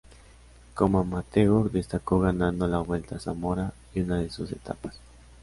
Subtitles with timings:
[0.73, 4.99] Como amateur destacó ganando la Vuelta a Zamora y una de sus etapas.